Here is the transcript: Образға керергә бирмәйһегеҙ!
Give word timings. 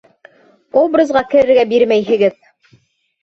Образға 0.81 1.21
керергә 1.33 1.65
бирмәйһегеҙ! 1.73 2.39